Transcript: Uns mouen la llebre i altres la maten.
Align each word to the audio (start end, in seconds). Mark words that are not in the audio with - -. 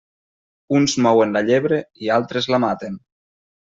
Uns 0.77 0.95
mouen 1.09 1.37
la 1.37 1.45
llebre 1.51 1.81
i 2.07 2.13
altres 2.19 2.53
la 2.57 2.65
maten. 2.69 3.03